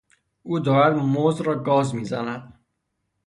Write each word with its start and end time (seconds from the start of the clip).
او 0.47 0.59
دارد 0.65 0.95
موز 1.11 1.41
را 1.41 1.63
گاز 1.63 1.95
میزند. 1.95 2.59